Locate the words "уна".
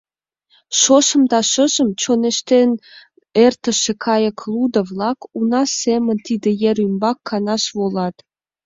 5.37-5.63